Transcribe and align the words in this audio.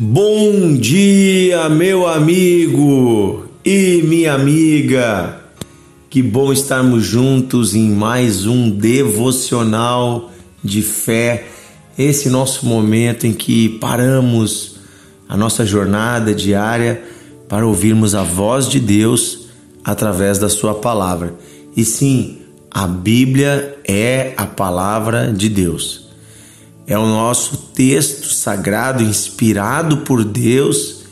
Bom 0.00 0.76
dia, 0.76 1.68
meu 1.68 2.06
amigo 2.06 3.46
e 3.64 4.00
minha 4.04 4.32
amiga. 4.32 5.40
Que 6.08 6.22
bom 6.22 6.52
estarmos 6.52 7.04
juntos 7.04 7.74
em 7.74 7.90
mais 7.90 8.46
um 8.46 8.70
devocional 8.70 10.30
de 10.62 10.82
fé. 10.82 11.48
Esse 11.98 12.30
nosso 12.30 12.64
momento 12.64 13.26
em 13.26 13.32
que 13.32 13.70
paramos 13.80 14.76
a 15.28 15.36
nossa 15.36 15.66
jornada 15.66 16.32
diária 16.32 17.02
para 17.48 17.66
ouvirmos 17.66 18.14
a 18.14 18.22
voz 18.22 18.68
de 18.68 18.78
Deus 18.78 19.48
através 19.82 20.38
da 20.38 20.48
Sua 20.48 20.76
palavra. 20.76 21.34
E 21.76 21.84
sim, 21.84 22.38
a 22.70 22.86
Bíblia 22.86 23.76
é 23.84 24.32
a 24.36 24.46
palavra 24.46 25.32
de 25.32 25.48
Deus 25.48 26.07
é 26.88 26.98
o 26.98 27.06
nosso 27.06 27.58
texto 27.74 28.30
sagrado 28.30 29.02
inspirado 29.02 29.98
por 29.98 30.24
Deus 30.24 31.02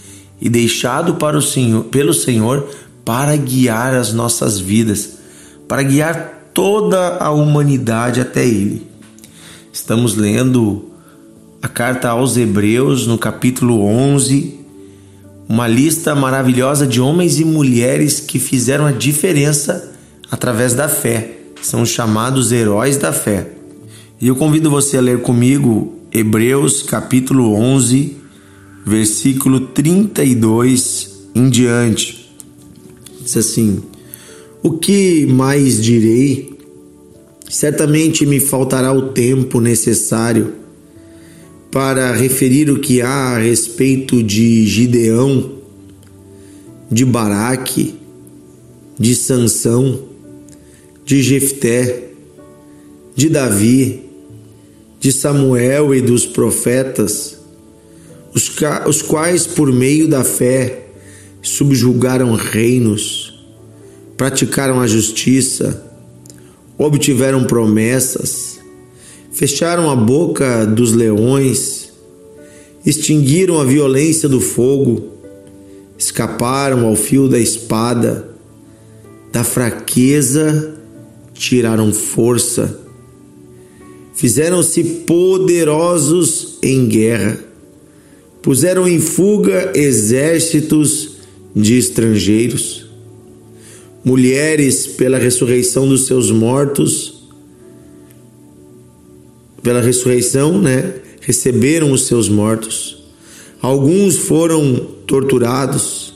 e 0.41 0.49
deixado 0.49 1.17
para 1.17 1.37
o 1.37 1.43
Senhor, 1.43 1.85
pelo 1.85 2.15
Senhor 2.15 2.67
para 3.05 3.37
guiar 3.37 3.95
as 3.95 4.11
nossas 4.11 4.59
vidas, 4.59 5.19
para 5.69 5.83
guiar 5.83 6.51
toda 6.55 7.19
a 7.19 7.31
humanidade 7.31 8.23
até 8.23 8.43
Ele. 8.47 8.87
Estamos 9.71 10.17
lendo 10.17 10.87
a 11.61 11.69
carta 11.69 12.09
aos 12.09 12.39
Hebreus, 12.39 13.07
no 13.07 13.19
capítulo 13.19 13.85
11, 13.85 14.59
uma 15.47 15.69
lista 15.69 16.15
maravilhosa 16.15 16.87
de 16.87 17.03
homens 17.03 17.39
e 17.39 17.45
mulheres 17.45 18.19
que 18.19 18.39
fizeram 18.39 18.87
a 18.87 18.93
diferença 18.93 19.93
através 20.31 20.73
da 20.73 20.89
fé. 20.89 21.33
São 21.61 21.85
chamados 21.85 22.51
heróis 22.51 22.97
da 22.97 23.13
fé. 23.13 23.56
E 24.19 24.29
eu 24.29 24.37
convido 24.37 24.71
você 24.71 24.97
a 24.97 25.01
ler 25.01 25.21
comigo 25.21 25.95
Hebreus 26.11 26.83
capítulo 26.83 27.53
11, 27.53 28.17
versículo 28.87 29.61
32 29.61 31.29
em 31.35 31.51
diante. 31.51 32.35
Diz 33.21 33.37
assim: 33.37 33.83
O 34.63 34.73
que 34.79 35.27
mais 35.27 35.83
direi? 35.83 36.57
Certamente 37.51 38.25
me 38.25 38.41
faltará 38.41 38.91
o 38.91 39.09
tempo 39.09 39.61
necessário 39.61 40.55
para 41.71 42.15
referir 42.15 42.71
o 42.71 42.81
que 42.81 43.03
há 43.03 43.35
a 43.35 43.39
respeito 43.39 44.23
de 44.23 44.67
Gideão, 44.67 45.57
de 46.91 47.05
Baraque, 47.05 47.97
de 48.99 49.15
Sansão, 49.15 50.05
de 51.05 51.23
Jefté, 51.23 52.05
de 53.15 53.29
Davi, 53.29 54.06
de 54.99 55.13
Samuel 55.13 55.95
e 55.95 56.01
dos 56.01 56.27
profetas, 56.27 57.37
os, 58.87 59.03
quais, 59.03 59.47
por 59.47 59.73
meio 59.73 60.09
da 60.09 60.23
fé, 60.23 60.89
subjugaram 61.41 62.35
reinos, 62.35 63.35
praticaram 64.17 64.81
a 64.81 64.87
justiça, 64.87 65.83
obtiveram 66.77 67.45
promessas, 67.45 68.59
fecharam 69.33 69.91
a 69.91 69.97
boca 69.97 70.67
dos 70.67 70.93
leões, 70.93 71.93
extinguiram 72.85 73.59
a 73.61 73.65
violência 73.65 74.29
do 74.29 74.41
fogo, 74.41 75.15
escaparam 75.97 76.87
ao 76.87 76.95
fio 76.95 77.29
da 77.29 77.39
espada, 77.39 78.29
da 79.33 79.45
fraqueza 79.45 80.75
tiraram 81.33 81.93
força 81.93 82.86
fizeram-se 84.17 84.83
poderosos 85.07 86.59
em 86.63 86.89
guerra, 86.89 87.39
puseram 88.43 88.89
em 88.89 88.99
fuga 88.99 89.73
exércitos 89.75 91.19
de 91.55 91.79
estrangeiros, 91.79 92.87
mulheres 94.03 94.87
pela 94.87 95.19
ressurreição 95.19 95.87
dos 95.87 96.07
seus 96.07 96.31
mortos, 96.31 97.29
pela 99.63 99.83
ressurreição, 99.83 100.61
né, 100.61 100.95
receberam 101.21 101.93
os 101.93 102.07
seus 102.07 102.29
mortos. 102.29 103.05
Alguns 103.61 104.17
foram 104.17 104.77
torturados, 105.07 106.15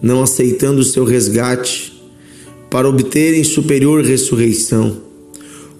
não 0.00 0.22
aceitando 0.22 0.80
o 0.80 0.84
seu 0.84 1.04
resgate, 1.04 1.92
para 2.70 2.88
obterem 2.88 3.42
superior 3.42 4.04
ressurreição. 4.04 5.09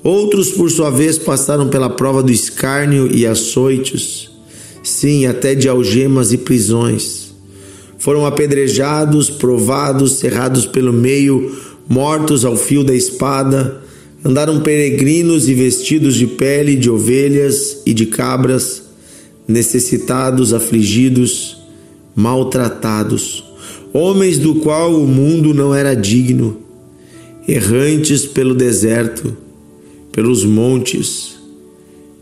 Outros, 0.03 0.51
por 0.51 0.71
sua 0.71 0.91
vez, 0.91 1.19
passaram 1.19 1.69
pela 1.69 1.91
prova 1.91 2.23
do 2.23 2.33
escárnio 2.33 3.15
e 3.15 3.27
açoites, 3.27 4.31
sim, 4.83 5.27
até 5.27 5.55
de 5.55 5.69
algemas 5.69 6.33
e 6.33 6.39
prisões. 6.39 7.35
Foram 7.99 8.25
apedrejados, 8.25 9.29
provados, 9.29 10.13
cerrados 10.13 10.65
pelo 10.65 10.93
meio, 10.93 11.55
mortos 11.87 12.47
ao 12.47 12.57
fio 12.57 12.83
da 12.83 12.95
espada, 12.95 13.83
andaram 14.25 14.61
peregrinos 14.61 15.49
e 15.49 15.55
vestidos 15.55 16.15
de 16.15 16.27
pele 16.27 16.77
de 16.77 16.89
ovelhas 16.89 17.83
e 17.85 17.93
de 17.93 18.07
cabras, 18.07 18.83
necessitados, 19.47 20.55
afligidos, 20.55 21.59
maltratados, 22.17 23.45
homens 23.93 24.39
do 24.39 24.57
qual 24.57 24.95
o 24.95 25.07
mundo 25.07 25.53
não 25.53 25.75
era 25.75 25.95
digno, 25.95 26.57
errantes 27.47 28.25
pelo 28.25 28.55
deserto, 28.55 29.37
pelos 30.13 30.45
montes, 30.45 31.37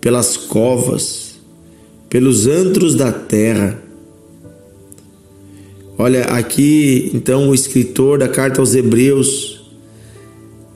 pelas 0.00 0.36
covas, 0.36 1.36
pelos 2.08 2.46
antros 2.46 2.94
da 2.94 3.12
terra. 3.12 3.82
Olha, 5.96 6.24
aqui 6.24 7.10
então 7.14 7.48
o 7.48 7.54
escritor 7.54 8.18
da 8.18 8.28
carta 8.28 8.60
aos 8.60 8.74
Hebreus 8.74 9.58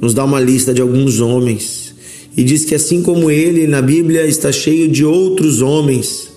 nos 0.01 0.15
dá 0.15 0.25
uma 0.25 0.41
lista 0.41 0.75
de 0.75 0.83
alguns 0.83 1.21
homens 1.21 1.95
e 2.37 2.43
diz 2.43 2.65
que 2.65 2.75
assim 2.75 3.03
como 3.03 3.31
ele 3.31 3.67
na 3.67 3.81
Bíblia 3.81 4.27
está 4.27 4.51
cheio 4.51 4.89
de 4.89 5.05
outros 5.05 5.63
homens, 5.63 6.29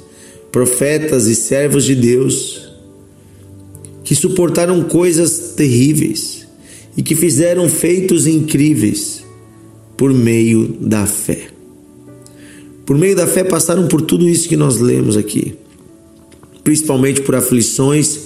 profetas 0.52 1.26
e 1.26 1.36
servos 1.36 1.84
de 1.84 1.96
Deus, 1.96 2.70
que 4.04 4.14
suportaram 4.14 4.84
coisas 4.84 5.54
terríveis 5.56 6.46
e 6.96 7.02
que 7.02 7.16
fizeram 7.16 7.68
feitos 7.68 8.28
incríveis 8.28 9.25
por 9.98 10.14
meio 10.14 10.76
da 10.80 11.06
fé. 11.06 11.48
Por 12.86 12.98
meio 12.98 13.16
da 13.16 13.26
fé 13.26 13.44
passaram 13.44 13.88
por 13.88 14.02
tudo 14.02 14.30
isso 14.30 14.48
que 14.48 14.56
nós 14.56 14.80
lemos 14.80 15.18
aqui, 15.18 15.56
principalmente 16.64 17.22
por 17.22 17.36
aflições 17.36 18.20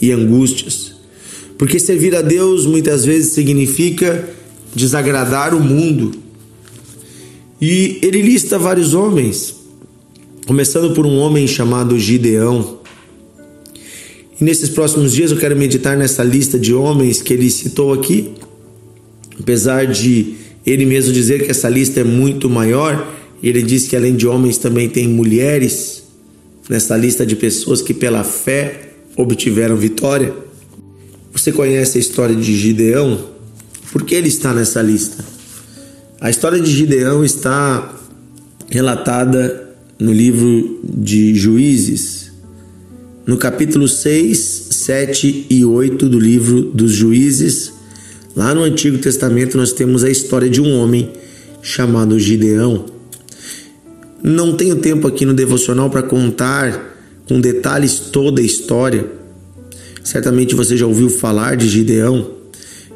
e 0.00 0.10
angústias. 0.10 0.94
Porque 1.58 1.78
servir 1.78 2.14
a 2.14 2.22
Deus 2.22 2.66
muitas 2.66 3.04
vezes 3.04 3.32
significa 3.32 4.28
desagradar 4.74 5.54
o 5.54 5.60
mundo. 5.60 6.12
E 7.60 7.98
ele 8.02 8.20
lista 8.20 8.58
vários 8.58 8.94
homens, 8.94 9.54
começando 10.46 10.94
por 10.94 11.06
um 11.06 11.16
homem 11.16 11.46
chamado 11.46 11.98
Gideão. 11.98 12.78
E 14.38 14.44
nesses 14.44 14.68
próximos 14.68 15.12
dias 15.12 15.30
eu 15.30 15.38
quero 15.38 15.56
meditar 15.56 15.96
nessa 15.96 16.22
lista 16.22 16.58
de 16.58 16.74
homens 16.74 17.22
que 17.22 17.32
ele 17.32 17.50
citou 17.50 17.92
aqui, 17.94 18.34
apesar 19.40 19.86
de 19.86 20.45
ele 20.66 20.84
mesmo 20.84 21.12
dizer 21.12 21.44
que 21.44 21.50
essa 21.50 21.68
lista 21.68 22.00
é 22.00 22.04
muito 22.04 22.50
maior, 22.50 23.14
ele 23.42 23.62
diz 23.62 23.86
que 23.86 23.94
além 23.94 24.16
de 24.16 24.26
homens 24.26 24.58
também 24.58 24.88
tem 24.88 25.06
mulheres 25.06 26.02
nessa 26.68 26.96
lista 26.96 27.24
de 27.24 27.36
pessoas 27.36 27.80
que 27.80 27.94
pela 27.94 28.24
fé 28.24 28.90
obtiveram 29.16 29.76
vitória. 29.76 30.34
Você 31.32 31.52
conhece 31.52 31.98
a 31.98 32.00
história 32.00 32.34
de 32.34 32.56
Gideão? 32.56 33.30
Por 33.92 34.02
que 34.02 34.14
ele 34.14 34.28
está 34.28 34.52
nessa 34.52 34.82
lista? 34.82 35.24
A 36.20 36.30
história 36.30 36.58
de 36.58 36.70
Gideão 36.70 37.24
está 37.24 37.94
relatada 38.68 39.76
no 39.98 40.12
livro 40.12 40.80
de 40.82 41.34
Juízes, 41.34 42.32
no 43.26 43.36
capítulo 43.36 43.86
6, 43.86 44.38
7 44.70 45.46
e 45.48 45.64
8 45.64 46.08
do 46.08 46.18
livro 46.18 46.62
dos 46.62 46.92
Juízes, 46.92 47.72
Lá 48.36 48.54
no 48.54 48.62
Antigo 48.62 48.98
Testamento 48.98 49.56
nós 49.56 49.72
temos 49.72 50.04
a 50.04 50.10
história 50.10 50.50
de 50.50 50.60
um 50.60 50.78
homem 50.78 51.10
chamado 51.62 52.20
Gideão. 52.20 52.84
Não 54.22 54.54
tenho 54.54 54.76
tempo 54.76 55.08
aqui 55.08 55.24
no 55.24 55.32
devocional 55.32 55.88
para 55.88 56.02
contar 56.02 56.98
com 57.26 57.40
detalhes 57.40 57.98
toda 57.98 58.42
a 58.42 58.44
história. 58.44 59.06
Certamente 60.04 60.54
você 60.54 60.76
já 60.76 60.86
ouviu 60.86 61.08
falar 61.08 61.56
de 61.56 61.66
Gideão. 61.66 62.30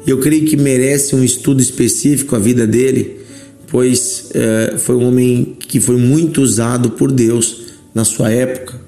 E 0.05 0.11
eu 0.11 0.19
creio 0.19 0.45
que 0.45 0.55
merece 0.55 1.15
um 1.15 1.23
estudo 1.23 1.59
específico 1.59 2.35
a 2.35 2.39
vida 2.39 2.67
dele, 2.67 3.21
pois 3.67 4.29
é, 4.35 4.75
foi 4.77 4.95
um 4.95 5.07
homem 5.07 5.57
que 5.59 5.79
foi 5.79 5.97
muito 5.97 6.41
usado 6.43 6.91
por 6.91 7.11
Deus 7.11 7.61
na 7.95 8.05
sua 8.05 8.31
época, 8.31 8.79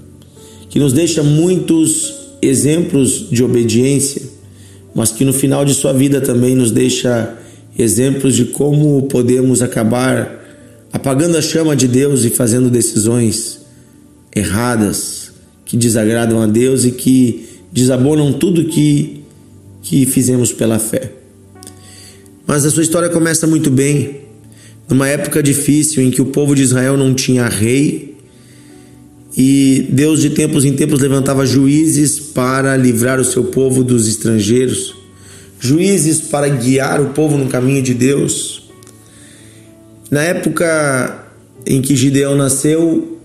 que 0.69 0.77
nos 0.77 0.93
deixa 0.93 1.23
muitos 1.23 2.13
exemplos 2.43 3.27
de 3.31 3.43
obediência 3.43 4.32
mas 4.93 5.11
que 5.11 5.25
no 5.25 5.33
final 5.33 5.65
de 5.65 5.73
sua 5.73 5.93
vida 5.93 6.21
também 6.21 6.55
nos 6.55 6.71
deixa 6.71 7.35
exemplos 7.77 8.35
de 8.35 8.45
como 8.45 9.03
podemos 9.03 9.61
acabar 9.61 10.41
apagando 10.91 11.37
a 11.37 11.41
chama 11.41 11.75
de 11.75 11.87
Deus 11.87 12.23
e 12.23 12.29
fazendo 12.29 12.69
decisões 12.69 13.61
erradas 14.35 15.31
que 15.65 15.75
desagradam 15.75 16.41
a 16.41 16.45
Deus 16.45 16.85
e 16.85 16.91
que 16.91 17.47
desabonam 17.71 18.31
tudo 18.33 18.65
que, 18.65 19.23
que 19.81 20.05
fizemos 20.05 20.53
pela 20.53 20.77
fé. 20.77 21.11
Mas 22.45 22.65
a 22.65 22.69
sua 22.69 22.83
história 22.83 23.09
começa 23.09 23.47
muito 23.47 23.71
bem, 23.71 24.21
numa 24.87 25.07
época 25.07 25.41
difícil 25.41 26.03
em 26.03 26.11
que 26.11 26.21
o 26.21 26.25
povo 26.25 26.53
de 26.53 26.61
Israel 26.61 26.95
não 26.95 27.13
tinha 27.15 27.47
rei 27.47 28.12
e 29.35 29.87
Deus 29.89 30.21
de 30.21 30.29
tempos 30.29 30.63
em 30.63 30.73
tempos 30.73 30.99
levantava 30.99 31.45
juízes 31.45 32.19
para 32.19 32.77
livrar 32.77 33.19
o 33.19 33.25
seu 33.25 33.45
povo 33.45 33.83
dos 33.83 34.07
estrangeiros, 34.07 34.95
juízes 35.59 36.21
para 36.21 36.47
guiar 36.47 37.01
o 37.01 37.09
povo 37.09 37.37
no 37.37 37.47
caminho 37.47 37.81
de 37.81 37.93
Deus. 37.95 38.69
Na 40.11 40.21
época 40.21 41.25
em 41.65 41.81
que 41.81 41.95
Gideão 41.95 42.35
nasceu, 42.35 43.17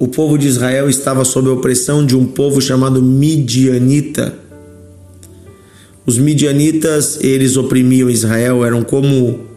o 0.00 0.08
povo 0.08 0.36
de 0.36 0.48
Israel 0.48 0.90
estava 0.90 1.24
sob 1.24 1.48
a 1.48 1.52
opressão 1.52 2.04
de 2.04 2.16
um 2.16 2.26
povo 2.26 2.60
chamado 2.60 3.00
Midianita. 3.00 4.36
Os 6.04 6.18
midianitas, 6.18 7.18
eles 7.20 7.56
oprimiam 7.56 8.10
Israel, 8.10 8.64
eram 8.64 8.82
como 8.82 9.52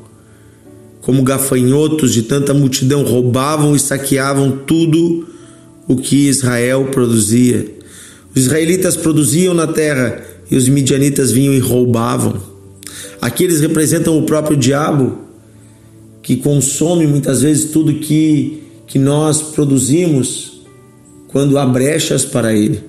como 1.01 1.21
gafanhotos 1.21 2.11
de 2.13 2.23
tanta 2.23 2.51
multidão, 2.51 3.03
roubavam 3.03 3.75
e 3.75 3.79
saqueavam 3.79 4.59
tudo 4.65 5.34
o 5.87 5.95
que 5.95 6.27
Israel 6.27 6.89
produzia. 6.91 7.65
Os 8.35 8.43
israelitas 8.43 8.95
produziam 8.95 9.53
na 9.53 9.67
terra 9.67 10.23
e 10.49 10.55
os 10.55 10.67
midianitas 10.67 11.31
vinham 11.31 11.53
e 11.53 11.59
roubavam. 11.59 12.41
Aqui 13.21 13.43
eles 13.43 13.61
representam 13.61 14.17
o 14.17 14.23
próprio 14.23 14.57
diabo, 14.57 15.19
que 16.21 16.35
consome 16.35 17.07
muitas 17.07 17.41
vezes 17.41 17.71
tudo 17.71 17.93
que, 17.93 18.63
que 18.87 18.99
nós 18.99 19.41
produzimos 19.41 20.61
quando 21.27 21.57
há 21.57 21.65
brechas 21.65 22.25
para 22.25 22.53
ele. 22.53 22.81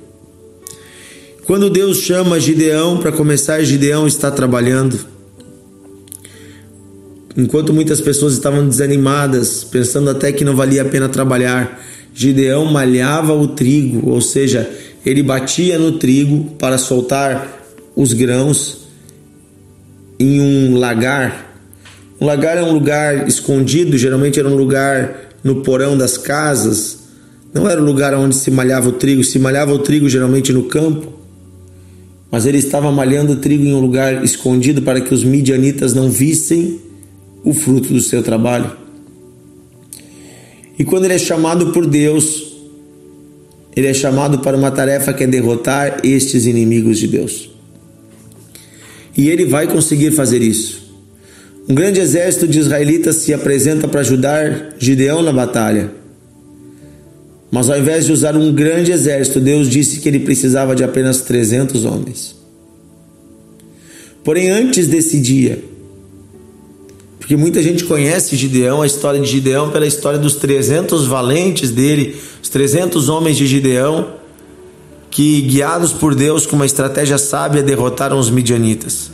Quando 1.46 1.70
Deus 1.70 1.98
chama 1.98 2.40
Gideão 2.40 2.98
para 2.98 3.12
começar, 3.12 3.62
Gideão 3.62 4.06
está 4.06 4.30
trabalhando. 4.30 4.98
Enquanto 7.36 7.72
muitas 7.72 8.00
pessoas 8.00 8.32
estavam 8.32 8.66
desanimadas, 8.66 9.62
pensando 9.62 10.10
até 10.10 10.32
que 10.32 10.44
não 10.44 10.56
valia 10.56 10.82
a 10.82 10.84
pena 10.86 11.08
trabalhar, 11.08 11.80
Gideão 12.18 12.64
malhava 12.64 13.34
o 13.34 13.48
trigo, 13.48 14.08
ou 14.08 14.22
seja, 14.22 14.70
ele 15.04 15.22
batia 15.22 15.78
no 15.78 15.98
trigo 15.98 16.52
para 16.58 16.78
soltar 16.78 17.62
os 17.94 18.14
grãos 18.14 18.86
em 20.18 20.40
um 20.40 20.78
lagar. 20.78 21.54
Um 22.18 22.24
lagar 22.24 22.56
é 22.56 22.62
um 22.62 22.72
lugar 22.72 23.28
escondido, 23.28 23.98
geralmente 23.98 24.40
era 24.40 24.48
um 24.48 24.56
lugar 24.56 25.34
no 25.44 25.56
porão 25.56 25.94
das 25.94 26.16
casas. 26.16 27.00
Não 27.52 27.68
era 27.68 27.82
o 27.82 27.84
lugar 27.84 28.14
onde 28.14 28.34
se 28.34 28.50
malhava 28.50 28.88
o 28.88 28.92
trigo, 28.92 29.22
se 29.22 29.38
malhava 29.38 29.74
o 29.74 29.78
trigo 29.78 30.08
geralmente 30.08 30.54
no 30.54 30.62
campo. 30.64 31.12
Mas 32.30 32.46
ele 32.46 32.56
estava 32.56 32.90
malhando 32.90 33.34
o 33.34 33.36
trigo 33.36 33.62
em 33.62 33.74
um 33.74 33.80
lugar 33.80 34.24
escondido 34.24 34.80
para 34.80 35.02
que 35.02 35.12
os 35.12 35.22
midianitas 35.22 35.92
não 35.92 36.10
vissem 36.10 36.80
o 37.44 37.52
fruto 37.52 37.92
do 37.92 38.00
seu 38.00 38.22
trabalho. 38.22 38.85
E 40.78 40.84
quando 40.84 41.04
ele 41.04 41.14
é 41.14 41.18
chamado 41.18 41.72
por 41.72 41.86
Deus, 41.86 42.54
ele 43.74 43.86
é 43.86 43.94
chamado 43.94 44.38
para 44.38 44.56
uma 44.56 44.70
tarefa 44.70 45.12
que 45.12 45.24
é 45.24 45.26
derrotar 45.26 46.00
estes 46.02 46.46
inimigos 46.46 46.98
de 46.98 47.08
Deus. 47.08 47.50
E 49.16 49.28
ele 49.28 49.46
vai 49.46 49.66
conseguir 49.66 50.10
fazer 50.10 50.42
isso. 50.42 50.86
Um 51.68 51.74
grande 51.74 52.00
exército 52.00 52.46
de 52.46 52.58
israelitas 52.58 53.16
se 53.16 53.34
apresenta 53.34 53.88
para 53.88 54.00
ajudar 54.00 54.74
Gideão 54.78 55.22
na 55.22 55.32
batalha. 55.32 55.90
Mas 57.50 57.70
ao 57.70 57.78
invés 57.78 58.06
de 58.06 58.12
usar 58.12 58.36
um 58.36 58.52
grande 58.52 58.92
exército, 58.92 59.40
Deus 59.40 59.68
disse 59.68 59.98
que 59.98 60.08
ele 60.08 60.20
precisava 60.20 60.76
de 60.76 60.84
apenas 60.84 61.22
300 61.22 61.84
homens. 61.84 62.36
Porém, 64.22 64.50
antes 64.50 64.86
desse 64.86 65.20
dia, 65.20 65.62
porque 67.26 67.36
muita 67.36 67.60
gente 67.60 67.82
conhece 67.82 68.36
Gideão, 68.36 68.82
a 68.82 68.86
história 68.86 69.18
de 69.18 69.28
Gideão, 69.28 69.70
pela 69.70 69.84
história 69.84 70.16
dos 70.16 70.36
300 70.36 71.08
valentes 71.08 71.72
dele, 71.72 72.20
os 72.40 72.48
300 72.48 73.08
homens 73.08 73.36
de 73.36 73.48
Gideão, 73.48 74.12
que 75.10 75.40
guiados 75.40 75.92
por 75.92 76.14
Deus 76.14 76.46
com 76.46 76.54
uma 76.54 76.64
estratégia 76.64 77.18
sábia 77.18 77.64
derrotaram 77.64 78.16
os 78.16 78.30
midianitas. 78.30 79.10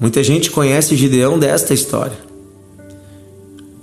Muita 0.00 0.24
gente 0.24 0.50
conhece 0.50 0.96
Gideão 0.96 1.38
desta 1.38 1.74
história. 1.74 2.16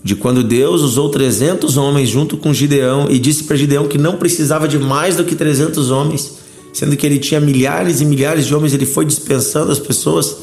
De 0.03 0.15
quando 0.15 0.43
Deus 0.43 0.81
usou 0.81 1.09
300 1.09 1.77
homens 1.77 2.09
junto 2.09 2.37
com 2.37 2.51
Gideão 2.51 3.05
e 3.07 3.19
disse 3.19 3.43
para 3.43 3.55
Gideão 3.55 3.87
que 3.87 3.99
não 3.99 4.17
precisava 4.17 4.67
de 4.67 4.79
mais 4.79 5.15
do 5.15 5.23
que 5.23 5.35
300 5.35 5.91
homens, 5.91 6.39
sendo 6.73 6.97
que 6.97 7.05
ele 7.05 7.19
tinha 7.19 7.39
milhares 7.39 8.01
e 8.01 8.05
milhares 8.05 8.47
de 8.47 8.55
homens, 8.55 8.73
ele 8.73 8.87
foi 8.87 9.05
dispensando 9.05 9.71
as 9.71 9.77
pessoas 9.77 10.37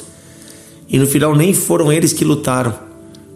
e 0.88 0.96
no 0.96 1.08
final 1.08 1.34
nem 1.34 1.52
foram 1.52 1.92
eles 1.92 2.12
que 2.12 2.24
lutaram 2.24 2.85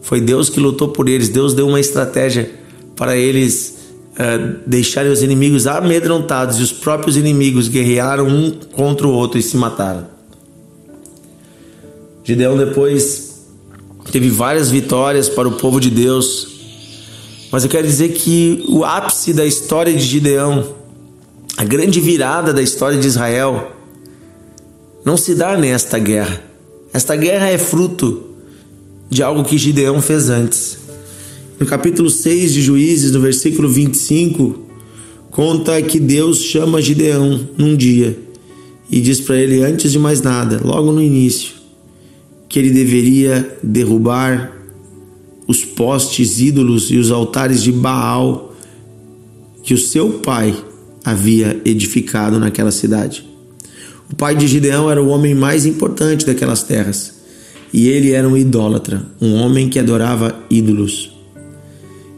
foi 0.02 0.20
Deus 0.20 0.48
que 0.48 0.60
lutou 0.60 0.88
por 0.88 1.08
eles. 1.08 1.28
Deus 1.28 1.54
deu 1.54 1.68
uma 1.68 1.80
estratégia 1.80 2.50
para 2.96 3.16
eles 3.16 3.78
uh, 4.12 4.58
deixarem 4.66 5.10
os 5.10 5.22
inimigos 5.22 5.66
amedrontados 5.66 6.58
e 6.58 6.62
os 6.62 6.72
próprios 6.72 7.16
inimigos 7.16 7.68
guerrearam 7.68 8.26
um 8.26 8.50
contra 8.50 9.06
o 9.06 9.12
outro 9.12 9.38
e 9.38 9.42
se 9.42 9.56
mataram. 9.56 10.06
Gideão 12.24 12.56
depois 12.56 13.46
teve 14.12 14.28
várias 14.28 14.70
vitórias 14.70 15.28
para 15.28 15.48
o 15.48 15.52
povo 15.52 15.80
de 15.80 15.90
Deus, 15.90 16.48
mas 17.50 17.64
eu 17.64 17.70
quero 17.70 17.86
dizer 17.86 18.10
que 18.10 18.64
o 18.68 18.84
ápice 18.84 19.32
da 19.32 19.44
história 19.44 19.92
de 19.92 20.04
Gideão, 20.04 20.74
a 21.56 21.64
grande 21.64 22.00
virada 22.00 22.52
da 22.52 22.62
história 22.62 22.98
de 22.98 23.06
Israel, 23.06 23.72
não 25.04 25.16
se 25.16 25.34
dá 25.34 25.56
nesta 25.56 25.98
guerra. 25.98 26.42
Esta 26.92 27.16
guerra 27.16 27.48
é 27.48 27.58
fruto 27.58 28.29
de 29.10 29.24
algo 29.24 29.44
que 29.44 29.58
Gideão 29.58 30.00
fez 30.00 30.30
antes. 30.30 30.78
No 31.58 31.66
capítulo 31.66 32.08
6 32.08 32.54
de 32.54 32.62
Juízes, 32.62 33.10
no 33.10 33.20
versículo 33.20 33.68
25, 33.68 34.60
conta 35.32 35.82
que 35.82 35.98
Deus 35.98 36.38
chama 36.38 36.80
Gideão 36.80 37.48
num 37.58 37.76
dia 37.76 38.16
e 38.88 39.00
diz 39.00 39.20
para 39.20 39.36
ele, 39.36 39.62
antes 39.62 39.90
de 39.92 39.98
mais 39.98 40.22
nada, 40.22 40.60
logo 40.64 40.92
no 40.92 41.02
início, 41.02 41.54
que 42.48 42.58
ele 42.58 42.70
deveria 42.70 43.58
derrubar 43.62 44.52
os 45.46 45.64
postes 45.64 46.40
ídolos 46.40 46.90
e 46.90 46.96
os 46.96 47.10
altares 47.10 47.62
de 47.62 47.72
Baal 47.72 48.54
que 49.62 49.74
o 49.74 49.78
seu 49.78 50.20
pai 50.20 50.56
havia 51.04 51.60
edificado 51.64 52.38
naquela 52.38 52.70
cidade. 52.70 53.28
O 54.10 54.16
pai 54.16 54.34
de 54.34 54.46
Gideão 54.46 54.90
era 54.90 55.02
o 55.02 55.08
homem 55.08 55.34
mais 55.34 55.66
importante 55.66 56.24
daquelas 56.24 56.62
terras 56.62 57.19
e 57.72 57.88
ele 57.88 58.12
era 58.12 58.28
um 58.28 58.36
idólatra, 58.36 59.06
um 59.20 59.34
homem 59.34 59.68
que 59.68 59.78
adorava 59.78 60.34
ídolos. 60.50 61.10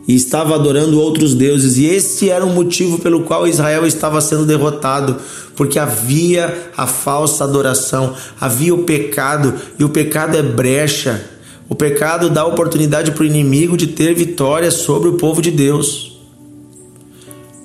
E 0.07 0.15
estava 0.15 0.55
adorando 0.55 1.01
outros 1.01 1.35
deuses, 1.35 1.77
e 1.77 1.87
esse 1.87 2.29
era 2.29 2.45
o 2.45 2.53
motivo 2.53 2.99
pelo 2.99 3.23
qual 3.23 3.47
Israel 3.47 3.87
estava 3.87 4.21
sendo 4.21 4.45
derrotado, 4.45 5.17
porque 5.55 5.79
havia 5.79 6.71
a 6.77 6.87
falsa 6.87 7.45
adoração, 7.45 8.15
havia 8.41 8.75
o 8.75 8.85
pecado, 8.85 9.55
e 9.79 9.85
o 9.85 9.89
pecado 9.89 10.37
é 10.37 10.43
brecha. 10.43 11.31
O 11.69 11.75
pecado 11.75 12.29
dá 12.29 12.45
oportunidade 12.45 13.13
para 13.13 13.23
o 13.23 13.27
inimigo 13.27 13.77
de 13.77 13.87
ter 13.87 14.15
vitória 14.15 14.71
sobre 14.71 15.09
o 15.09 15.15
povo 15.15 15.41
de 15.41 15.51
Deus. 15.51 16.13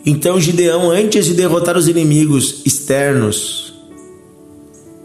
Então 0.06 0.40
Gideão, 0.40 0.90
antes 0.90 1.26
de 1.26 1.34
derrotar 1.34 1.76
os 1.76 1.88
inimigos 1.88 2.62
externos, 2.66 3.67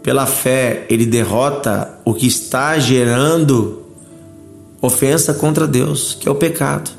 pela 0.03 0.25
fé, 0.25 0.85
ele 0.89 1.05
derrota 1.05 1.97
o 2.03 2.13
que 2.13 2.27
está 2.27 2.77
gerando 2.77 3.81
ofensa 4.81 5.33
contra 5.33 5.65
Deus, 5.65 6.17
que 6.19 6.27
é 6.27 6.31
o 6.31 6.35
pecado. 6.35 6.91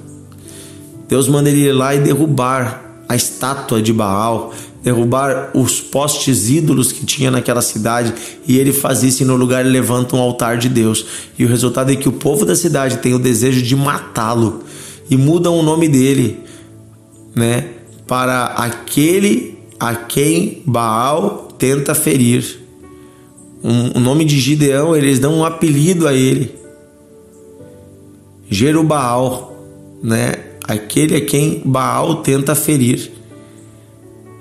Deus 1.07 1.29
manda 1.29 1.51
ele 1.51 1.67
ir 1.67 1.73
lá 1.73 1.95
e 1.95 2.01
derrubar 2.01 2.83
a 3.07 3.15
estátua 3.15 3.83
de 3.83 3.93
Baal, 3.93 4.55
derrubar 4.83 5.51
os 5.55 5.83
postes 5.83 6.49
ídolos 6.49 6.93
que 6.93 7.05
tinha 7.05 7.31
naquela 7.31 7.61
cidade, 7.61 8.15
e 8.49 8.59
ele 8.59 8.73
faz 8.73 9.03
isso 9.03 9.23
e 9.23 9.27
no 9.27 9.37
lugar 9.37 9.67
levanta 9.67 10.17
um 10.17 10.21
altar 10.21 10.57
de 10.57 10.71
Deus. 10.71 11.05
E 11.39 11.45
o 11.45 11.49
resultado 11.49 11.93
é 11.93 11.97
que 11.97 12.09
o 12.09 12.13
povo 12.13 12.47
da 12.47 12.57
cidade 12.57 12.99
tem 12.99 13.13
o 13.13 13.19
desejo 13.19 13.61
de 13.61 13.77
matá-lo 13.77 14.63
e 15.11 15.17
mudam 15.19 15.59
o 15.59 15.63
nome 15.63 15.89
dele, 15.89 16.43
né, 17.37 17.69
para 18.07 18.47
aquele 18.47 19.59
a 19.79 19.95
quem 19.95 20.63
Baal 20.65 21.49
tenta 21.59 21.95
ferir 21.95 22.64
um, 23.65 23.97
o 23.97 24.01
nome 24.01 24.25
de 24.25 24.39
Gideão, 24.39 24.95
eles 24.95 25.19
dão 25.19 25.35
um 25.35 25.45
apelido 25.45 26.07
a 26.07 26.13
ele. 26.13 26.55
Jerubaal, 28.51 29.57
né? 30.03 30.35
Aquele 30.69 31.17
a 31.17 31.21
quem 31.21 31.63
Baal 31.65 32.17
tenta 32.17 32.55
ferir. 32.55 33.11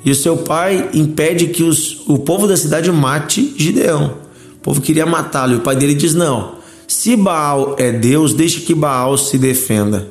E 0.06 0.12
o 0.12 0.16
seu 0.16 0.38
pai 0.38 0.90
impede 0.94 1.48
que 1.48 1.64
os, 1.64 2.08
o 2.08 2.20
povo 2.20 2.48
da 2.48 2.58
cidade 2.58 2.92
mate 2.92 3.56
Gideão. 3.58 4.18
O 4.58 4.60
povo 4.60 4.82
queria 4.82 5.06
matá-lo 5.06 5.54
e 5.54 5.56
o 5.56 5.62
pai 5.62 5.76
dele 5.76 5.94
diz: 5.94 6.14
Não, 6.14 6.56
se 6.88 7.16
Baal 7.16 7.76
é 7.80 7.92
Deus, 7.92 8.34
deixe 8.34 8.62
que 8.62 8.76
Baal 8.76 9.18
se 9.18 9.38
defenda. 9.38 10.08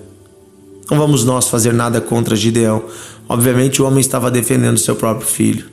Não 0.91 0.99
vamos 0.99 1.25
nós 1.25 1.49
fazer 1.49 1.73
nada 1.73 2.01
contra 2.01 2.35
Gideão, 2.35 2.85
Obviamente, 3.33 3.81
o 3.81 3.87
homem 3.87 4.01
estava 4.01 4.31
defendendo 4.31 4.77
seu 4.77 4.95
próprio 4.95 5.27
filho. 5.27 5.65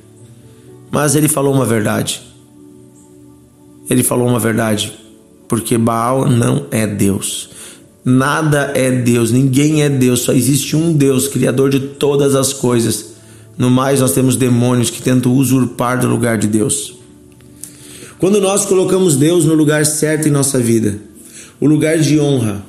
Mas 0.89 1.13
ele 1.15 1.27
falou 1.27 1.53
uma 1.53 1.65
verdade. 1.65 2.22
Ele 3.89 4.03
falou 4.03 4.27
uma 4.27 4.39
verdade. 4.39 4.93
Porque 5.48 5.77
Baal 5.77 6.29
não 6.29 6.67
é 6.69 6.86
Deus. 6.86 7.50
Nada 8.05 8.72
é 8.75 8.89
Deus, 8.89 9.31
ninguém 9.31 9.84
é 9.84 9.89
Deus, 9.89 10.22
só 10.22 10.31
existe 10.31 10.75
um 10.75 10.93
Deus, 10.93 11.27
Criador 11.27 11.69
de 11.69 11.79
todas 11.79 12.34
as 12.34 12.53
coisas. 12.53 13.13
No 13.58 13.69
mais, 13.69 14.00
nós 14.00 14.13
temos 14.13 14.38
demônios 14.38 14.89
que 14.89 15.01
tentam 15.01 15.34
usurpar 15.34 16.00
do 16.00 16.08
lugar 16.08 16.38
de 16.38 16.48
Deus. 16.48 16.96
Quando 18.17 18.39
nós 18.39 18.65
colocamos 18.65 19.15
Deus 19.17 19.43
no 19.46 19.53
lugar 19.53 19.86
certo 19.86 20.27
em 20.27 20.31
nossa 20.31 20.60
vida, 20.60 20.98
o 21.60 21.67
lugar 21.67 21.98
de 21.98 22.19
honra, 22.19 22.63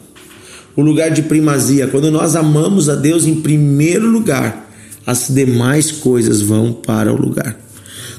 o 0.77 0.83
lugar 0.83 1.11
de 1.11 1.23
primazia, 1.23 1.87
quando 1.87 2.11
nós 2.11 2.35
amamos 2.35 2.89
a 2.89 2.95
Deus 2.95 3.25
em 3.25 3.37
primeiro 3.37 4.09
lugar, 4.09 4.69
as 5.07 5.29
demais 5.29 5.93
coisas 5.93 6.41
vão 6.41 6.73
para 6.73 7.13
o 7.13 7.17
lugar. 7.17 7.59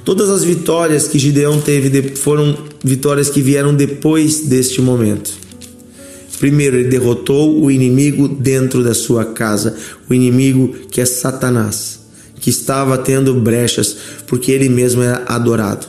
Todas 0.03 0.29
as 0.29 0.43
vitórias 0.43 1.07
que 1.07 1.19
Gideão 1.19 1.61
teve 1.61 2.15
foram 2.15 2.57
vitórias 2.83 3.29
que 3.29 3.41
vieram 3.41 3.73
depois 3.73 4.41
deste 4.41 4.81
momento. 4.81 5.31
Primeiro, 6.39 6.77
ele 6.77 6.89
derrotou 6.89 7.61
o 7.61 7.69
inimigo 7.69 8.27
dentro 8.27 8.83
da 8.83 8.95
sua 8.95 9.25
casa, 9.25 9.75
o 10.09 10.13
inimigo 10.13 10.73
que 10.89 10.99
é 10.99 11.05
Satanás, 11.05 11.99
que 12.39 12.49
estava 12.49 12.97
tendo 12.97 13.35
brechas 13.35 13.95
porque 14.25 14.51
ele 14.51 14.67
mesmo 14.67 15.03
era 15.03 15.23
adorado. 15.27 15.85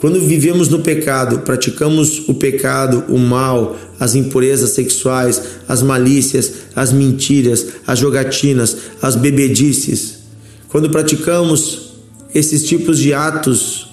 Quando 0.00 0.18
vivemos 0.20 0.68
no 0.70 0.78
pecado, 0.80 1.40
praticamos 1.40 2.26
o 2.28 2.34
pecado, 2.34 3.04
o 3.08 3.18
mal, 3.18 3.78
as 4.00 4.14
impurezas 4.14 4.70
sexuais, 4.70 5.42
as 5.68 5.82
malícias, 5.82 6.52
as 6.74 6.92
mentiras, 6.92 7.66
as 7.86 7.98
jogatinas, 7.98 8.76
as 9.00 9.14
bebedices. 9.14 10.20
Quando 10.68 10.88
praticamos 10.88 11.95
esses 12.38 12.62
tipos 12.64 12.98
de 12.98 13.14
atos, 13.14 13.88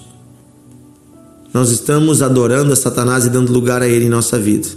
nós 1.52 1.70
estamos 1.70 2.20
adorando 2.20 2.74
a 2.74 2.76
Satanás 2.76 3.24
e 3.24 3.30
dando 3.30 3.50
lugar 3.50 3.80
a 3.80 3.88
ele 3.88 4.04
em 4.04 4.10
nossa 4.10 4.38
vida. 4.38 4.68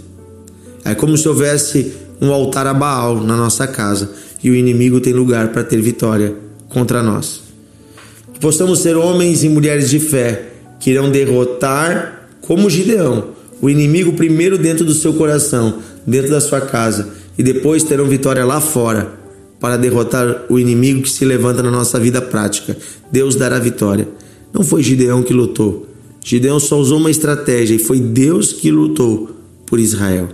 É 0.84 0.94
como 0.94 1.18
se 1.18 1.28
houvesse 1.28 1.92
um 2.18 2.32
altar 2.32 2.66
a 2.66 2.72
Baal 2.72 3.22
na 3.22 3.36
nossa 3.36 3.66
casa 3.66 4.10
e 4.42 4.50
o 4.50 4.54
inimigo 4.54 5.00
tem 5.00 5.12
lugar 5.12 5.48
para 5.48 5.62
ter 5.62 5.82
vitória 5.82 6.34
contra 6.70 7.02
nós. 7.02 7.42
Que 8.32 8.40
possamos 8.40 8.78
ser 8.78 8.96
homens 8.96 9.44
e 9.44 9.50
mulheres 9.50 9.90
de 9.90 10.00
fé 10.00 10.46
que 10.80 10.90
irão 10.90 11.10
derrotar, 11.10 12.28
como 12.40 12.70
Gideão, 12.70 13.32
o 13.60 13.68
inimigo 13.68 14.14
primeiro 14.14 14.56
dentro 14.56 14.84
do 14.84 14.94
seu 14.94 15.12
coração, 15.12 15.80
dentro 16.06 16.30
da 16.30 16.40
sua 16.40 16.62
casa, 16.62 17.08
e 17.36 17.42
depois 17.42 17.82
terão 17.82 18.06
vitória 18.06 18.44
lá 18.46 18.60
fora 18.62 19.17
para 19.60 19.76
derrotar 19.76 20.44
o 20.48 20.58
inimigo 20.58 21.02
que 21.02 21.10
se 21.10 21.24
levanta 21.24 21.62
na 21.62 21.70
nossa 21.70 21.98
vida 21.98 22.20
prática. 22.20 22.76
Deus 23.10 23.34
dará 23.34 23.58
vitória. 23.58 24.08
Não 24.52 24.62
foi 24.62 24.82
Gideão 24.82 25.22
que 25.22 25.32
lutou. 25.32 25.86
Gideão 26.24 26.60
só 26.60 26.78
usou 26.78 26.98
uma 26.98 27.10
estratégia 27.10 27.74
e 27.74 27.78
foi 27.78 28.00
Deus 28.00 28.52
que 28.52 28.70
lutou 28.70 29.30
por 29.66 29.80
Israel. 29.80 30.28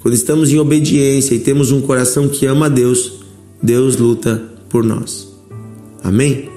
Quando 0.00 0.14
estamos 0.14 0.52
em 0.52 0.58
obediência 0.58 1.34
e 1.34 1.38
temos 1.38 1.70
um 1.70 1.80
coração 1.80 2.28
que 2.28 2.46
ama 2.46 2.66
a 2.66 2.68
Deus, 2.68 3.20
Deus 3.62 3.96
luta 3.96 4.42
por 4.68 4.84
nós. 4.84 5.28
Amém? 6.02 6.50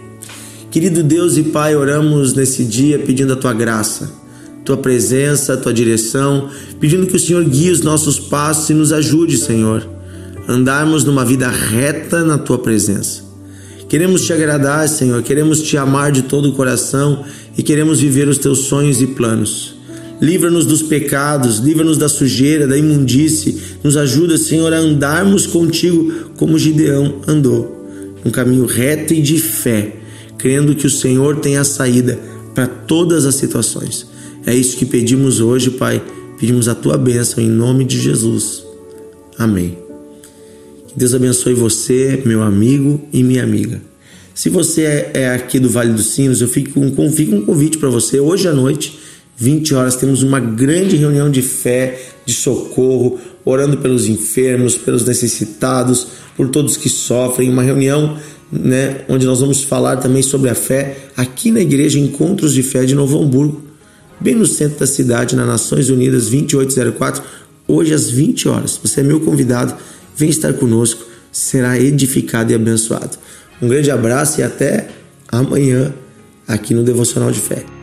Querido 0.69 1.01
Deus 1.01 1.37
e 1.37 1.43
Pai, 1.43 1.75
oramos 1.75 2.33
nesse 2.33 2.65
dia 2.65 2.99
pedindo 2.99 3.33
a 3.33 3.37
tua 3.37 3.53
graça, 3.53 4.11
tua 4.65 4.75
presença, 4.75 5.55
tua 5.55 5.73
direção, 5.73 6.49
pedindo 6.79 7.07
que 7.07 7.15
o 7.15 7.19
Senhor 7.19 7.43
guie 7.45 7.71
os 7.71 7.81
nossos 7.81 8.19
passos 8.19 8.69
e 8.69 8.73
nos 8.73 8.91
ajude, 8.91 9.37
Senhor, 9.37 9.87
andarmos 10.47 11.03
numa 11.03 11.25
vida 11.25 11.49
reta 11.49 12.23
na 12.23 12.37
tua 12.37 12.57
presença. 12.57 13.25
Queremos 13.89 14.25
te 14.25 14.33
agradar, 14.33 14.87
Senhor, 14.87 15.21
queremos 15.23 15.61
te 15.61 15.77
amar 15.77 16.11
de 16.11 16.23
todo 16.23 16.49
o 16.49 16.53
coração 16.53 17.23
e 17.57 17.63
queremos 17.63 17.99
viver 17.99 18.27
os 18.27 18.37
teus 18.37 18.59
sonhos 18.59 19.01
e 19.01 19.07
planos. 19.07 19.75
Livra-nos 20.19 20.65
dos 20.65 20.81
pecados, 20.81 21.59
livra-nos 21.59 21.97
da 21.97 22.09
sujeira, 22.09 22.67
da 22.67 22.77
imundície. 22.77 23.57
Nos 23.83 23.95
ajuda, 23.95 24.37
Senhor, 24.37 24.73
a 24.73 24.77
andarmos 24.77 25.45
contigo 25.45 26.31
como 26.35 26.57
Gideão 26.57 27.21
andou, 27.27 27.87
um 28.25 28.31
caminho 28.31 28.65
reto 28.65 29.13
e 29.13 29.21
de 29.21 29.37
fé, 29.37 29.95
crendo 30.37 30.75
que 30.75 30.87
o 30.87 30.89
Senhor 30.89 31.37
tem 31.37 31.57
a 31.57 31.63
saída 31.63 32.19
para 32.53 32.67
todas 32.67 33.25
as 33.25 33.35
situações. 33.35 34.07
É 34.45 34.55
isso 34.55 34.77
que 34.77 34.85
pedimos 34.85 35.39
hoje, 35.39 35.69
Pai. 35.69 36.01
Pedimos 36.39 36.67
a 36.67 36.75
tua 36.75 36.97
bênção 36.97 37.43
em 37.43 37.49
nome 37.49 37.85
de 37.85 37.99
Jesus. 37.99 38.63
Amém. 39.37 39.86
Deus 40.97 41.13
abençoe 41.13 41.53
você, 41.53 42.21
meu 42.25 42.43
amigo 42.43 43.07
e 43.13 43.23
minha 43.23 43.43
amiga. 43.43 43.81
Se 44.33 44.49
você 44.49 45.11
é 45.13 45.29
aqui 45.29 45.59
do 45.59 45.69
Vale 45.69 45.93
dos 45.93 46.07
Sinos, 46.07 46.41
eu 46.41 46.47
fico 46.47 46.73
com 46.73 46.87
um 46.87 47.45
convite 47.45 47.77
para 47.77 47.89
você 47.89 48.19
hoje 48.19 48.47
à 48.47 48.53
noite 48.53 48.99
20 49.37 49.75
horas 49.75 49.95
temos 49.95 50.23
uma 50.23 50.39
grande 50.39 50.95
reunião 50.95 51.29
de 51.29 51.43
fé, 51.43 51.99
de 52.25 52.33
socorro, 52.33 53.19
orando 53.45 53.77
pelos 53.77 54.07
enfermos, 54.07 54.75
pelos 54.75 55.05
necessitados, 55.05 56.07
por 56.35 56.49
todos 56.49 56.75
que 56.75 56.89
sofrem, 56.89 57.51
uma 57.51 57.61
reunião 57.61 58.17
né, 58.51 59.01
onde 59.07 59.27
nós 59.27 59.39
vamos 59.39 59.63
falar 59.63 59.97
também 59.97 60.23
sobre 60.23 60.49
a 60.49 60.55
fé 60.55 60.97
aqui 61.15 61.51
na 61.51 61.59
igreja 61.59 61.99
Encontros 61.99 62.51
de 62.51 62.63
Fé 62.63 62.83
de 62.83 62.95
Novo 62.95 63.21
Hamburgo, 63.21 63.61
bem 64.19 64.33
no 64.33 64.47
centro 64.47 64.79
da 64.79 64.87
cidade, 64.87 65.35
na 65.35 65.45
Nações 65.45 65.89
Unidas 65.89 66.29
2804, 66.29 67.21
hoje 67.67 67.93
às 67.93 68.09
20 68.09 68.49
horas. 68.49 68.79
Você 68.83 69.01
é 69.01 69.03
meu 69.03 69.19
convidado, 69.19 69.75
vem 70.17 70.29
estar 70.29 70.53
conosco, 70.53 71.05
será 71.31 71.79
edificado 71.79 72.51
e 72.51 72.55
abençoado. 72.55 73.17
Um 73.61 73.67
grande 73.67 73.91
abraço 73.91 74.41
e 74.41 74.43
até 74.43 74.89
amanhã 75.27 75.93
aqui 76.47 76.73
no 76.73 76.83
Devocional 76.83 77.31
de 77.31 77.39
Fé. 77.39 77.76